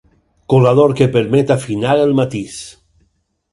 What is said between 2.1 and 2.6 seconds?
matís.